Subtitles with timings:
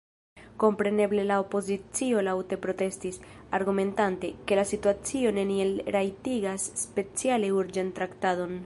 [0.61, 3.21] Kompreneble la opozicio laŭte protestis,
[3.59, 8.59] argumentante, ke la situacio neniel rajtigas speciale urĝan traktadon.